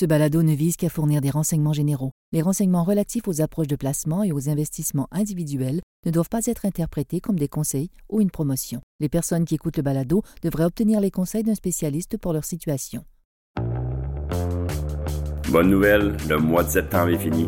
[0.00, 2.12] Ce balado ne vise qu'à fournir des renseignements généraux.
[2.32, 6.64] Les renseignements relatifs aux approches de placement et aux investissements individuels ne doivent pas être
[6.64, 8.80] interprétés comme des conseils ou une promotion.
[9.00, 13.04] Les personnes qui écoutent le balado devraient obtenir les conseils d'un spécialiste pour leur situation.
[15.50, 17.46] Bonne nouvelle, le mois de septembre est fini.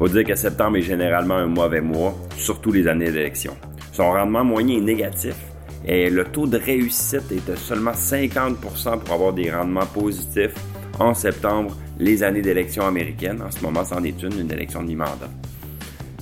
[0.00, 3.56] Faut dire que septembre est généralement un mauvais mois, surtout les années d'élection.
[3.92, 5.36] Son rendement moyen est négatif
[5.84, 10.56] et le taux de réussite est de seulement 50 pour avoir des rendements positifs
[10.98, 13.42] en septembre les années d'élection américaines.
[13.42, 15.30] En ce moment, c'en est une, une élection de mi-mandat.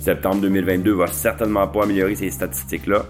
[0.00, 3.06] Septembre 2022 va certainement pas améliorer ces statistiques-là.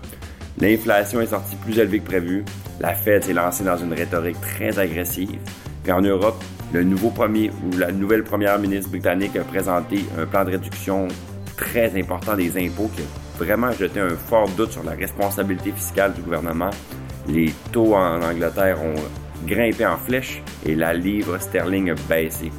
[0.60, 2.44] L'inflation est sortie plus élevée que prévu.
[2.80, 5.38] La Fed s'est lancée dans une rhétorique très agressive.
[5.82, 10.26] Puis en Europe, le nouveau premier ou la nouvelle première ministre britannique a présenté un
[10.26, 11.08] plan de réduction
[11.56, 16.12] très important des impôts qui a vraiment jeté un fort doute sur la responsabilité fiscale
[16.14, 16.70] du gouvernement.
[17.28, 19.00] Les taux en Angleterre ont
[19.46, 22.50] grimpé en flèche et la livre sterling a baissé.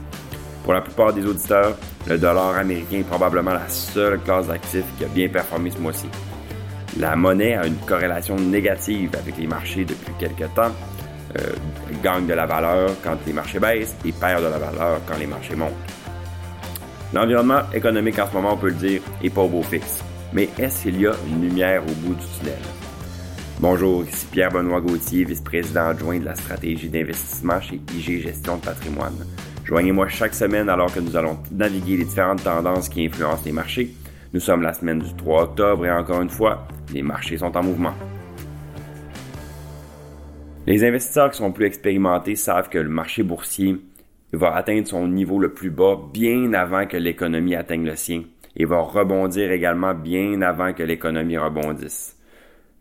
[0.63, 1.75] Pour la plupart des auditeurs,
[2.07, 6.07] le dollar américain est probablement la seule classe d'actifs qui a bien performé ce mois-ci.
[6.99, 10.71] La monnaie a une corrélation négative avec les marchés depuis quelques temps.
[11.37, 11.53] Euh,
[12.01, 15.27] gagne de la valeur quand les marchés baissent et perd de la valeur quand les
[15.27, 15.73] marchés montent.
[17.13, 20.03] L'environnement économique en ce moment, on peut le dire, est pas au beau fixe.
[20.33, 22.57] Mais est-ce qu'il y a une lumière au bout du tunnel?
[23.61, 29.25] Bonjour, ici Pierre-Benoît Gauthier, vice-président adjoint de la stratégie d'investissement chez IG Gestion de patrimoine.
[29.65, 33.93] Joignez-moi chaque semaine alors que nous allons naviguer les différentes tendances qui influencent les marchés.
[34.33, 37.61] Nous sommes la semaine du 3 octobre et encore une fois, les marchés sont en
[37.61, 37.93] mouvement.
[40.65, 43.75] Les investisseurs qui sont plus expérimentés savent que le marché boursier
[44.31, 48.23] va atteindre son niveau le plus bas bien avant que l'économie atteigne le sien
[48.55, 52.18] et va rebondir également bien avant que l'économie rebondisse.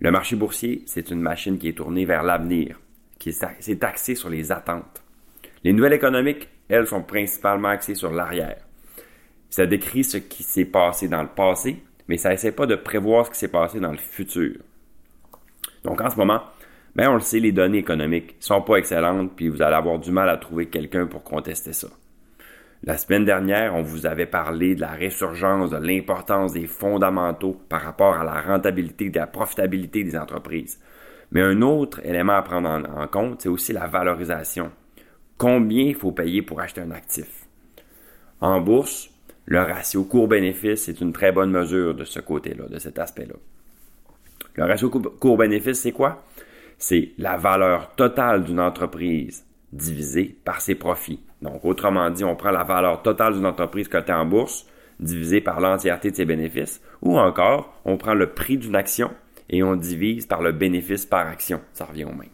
[0.00, 2.78] Le marché boursier, c'est une machine qui est tournée vers l'avenir,
[3.18, 5.02] qui est axée sur les attentes.
[5.64, 8.64] Les nouvelles économiques, elles, sont principalement axées sur l'arrière.
[9.50, 13.26] Ça décrit ce qui s'est passé dans le passé, mais ça essaie pas de prévoir
[13.26, 14.56] ce qui s'est passé dans le futur.
[15.82, 16.42] Donc en ce moment,
[16.94, 20.12] ben on le sait, les données économiques sont pas excellentes, puis vous allez avoir du
[20.12, 21.88] mal à trouver quelqu'un pour contester ça.
[22.88, 27.82] La semaine dernière, on vous avait parlé de la résurgence, de l'importance des fondamentaux par
[27.82, 30.80] rapport à la rentabilité et la profitabilité des entreprises.
[31.30, 34.72] Mais un autre élément à prendre en, compte, c'est aussi la valorisation.
[35.36, 37.46] Combien il faut payer pour acheter un actif?
[38.40, 39.10] En bourse,
[39.44, 43.34] le ratio court-bénéfice est une très bonne mesure de ce côté-là, de cet aspect-là.
[44.54, 46.24] Le ratio court-bénéfice, c'est quoi?
[46.78, 49.44] C'est la valeur totale d'une entreprise
[49.74, 51.27] divisée par ses profits.
[51.42, 54.66] Donc, autrement dit, on prend la valeur totale d'une entreprise cotée en bourse
[55.00, 59.10] divisée par l'entièreté de ses bénéfices, ou encore, on prend le prix d'une action
[59.48, 61.60] et on divise par le bénéfice par action.
[61.72, 62.30] Ça revient au même.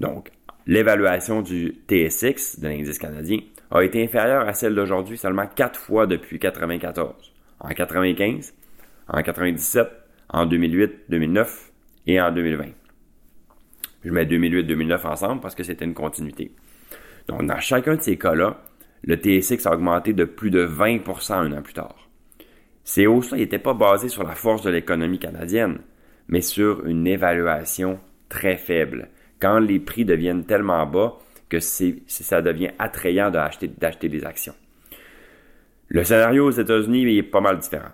[0.00, 0.30] Donc,
[0.66, 3.38] l'évaluation du TSX, de l'indice canadien,
[3.70, 7.32] a été inférieure à celle d'aujourd'hui seulement quatre fois depuis 1994.
[7.60, 8.54] En 1995,
[9.08, 9.88] en 1997,
[10.28, 11.72] en 2008, 2009
[12.06, 12.64] et en 2020.
[14.04, 16.52] Je mets 2008-2009 ensemble parce que c'était une continuité.
[17.28, 18.62] Donc, dans chacun de ces cas-là,
[19.02, 22.08] le TSX a augmenté de plus de 20% un an plus tard.
[22.84, 25.78] Ces hausses-là n'étaient pas basées sur la force de l'économie canadienne,
[26.28, 27.98] mais sur une évaluation
[28.28, 29.08] très faible,
[29.40, 34.54] quand les prix deviennent tellement bas que ça devient attrayant d'acheter, des actions.
[35.88, 37.92] Le scénario aux États-Unis est pas mal différent.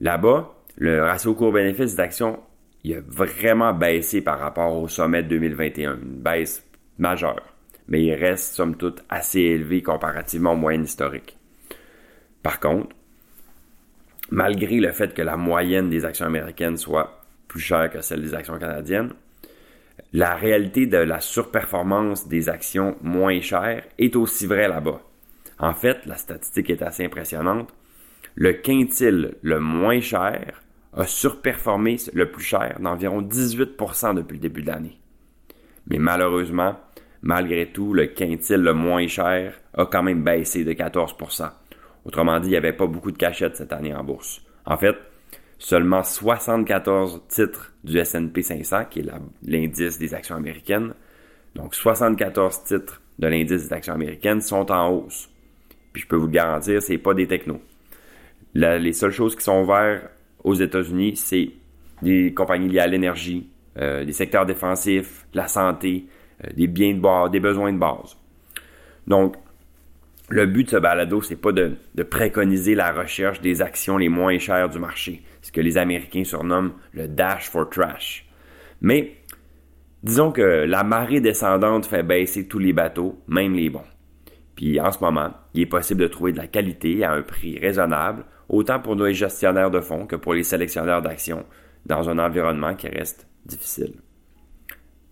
[0.00, 2.40] Là-bas, le ratio court-bénéfice d'actions
[2.84, 6.66] il a vraiment baissé par rapport au sommet de 2021, une baisse
[6.98, 7.49] majeure
[7.90, 11.36] mais il reste somme toute assez élevé comparativement aux moyennes historiques.
[12.42, 12.94] Par contre,
[14.30, 18.34] malgré le fait que la moyenne des actions américaines soit plus chère que celle des
[18.34, 19.12] actions canadiennes,
[20.12, 25.02] la réalité de la surperformance des actions moins chères est aussi vraie là-bas.
[25.58, 27.68] En fait, la statistique est assez impressionnante.
[28.34, 30.62] Le quintile le moins cher
[30.96, 34.98] a surperformé le plus cher d'environ 18% depuis le début de l'année.
[35.86, 36.76] Mais malheureusement,
[37.22, 41.50] malgré tout, le quintil le moins cher a quand même baissé de 14%
[42.04, 44.42] Autrement dit, il n'y avait pas beaucoup de cachettes cette année en bourse.
[44.64, 44.96] En fait,
[45.58, 49.06] seulement 74 titres du S&P 500, qui est
[49.42, 50.94] l'indice des actions américaines,
[51.54, 55.28] donc 74 titres de l'indice des actions américaines sont en hausse.
[55.92, 57.60] Puis je peux vous le garantir, c'est pas des technos.
[58.54, 60.10] les seules choses qui sont vertes
[60.42, 61.50] aux États-Unis, c'est
[62.00, 66.06] des compagnies liées à l'énergie, euh, des secteurs défensifs, la santé,
[66.54, 68.16] des biens de base, des besoins de base.
[69.06, 69.36] Donc,
[70.30, 71.76] le but de ce balado, c'est pas de,
[72.08, 76.72] préconiser la recherche des actions les moins chères du marché, ce que les Américains surnomment
[76.92, 78.26] le dash for trash.
[78.80, 79.16] Mais
[80.02, 83.84] disons que la marée descendante fait baisser tous les bateaux, même les bons.
[84.54, 87.58] Puis en ce moment, il est possible de trouver de la qualité à un prix
[87.58, 91.44] raisonnable, autant pour nos gestionnaires de fonds que pour les sélectionneurs d'actions,
[91.86, 93.94] dans un environnement qui reste difficile.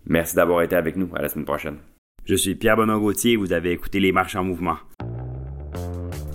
[0.09, 1.09] Merci d'avoir été avec nous.
[1.15, 1.77] À la semaine prochaine.
[2.25, 4.77] Je suis Pierre Benoît Gauthier et vous avez écouté Les Marches en Mouvement.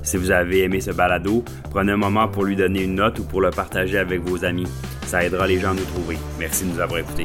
[0.03, 3.25] Si vous avez aimé ce balado, prenez un moment pour lui donner une note ou
[3.25, 4.67] pour le partager avec vos amis.
[5.07, 6.17] Ça aidera les gens à nous trouver.
[6.39, 7.25] Merci de nous avoir écoutés.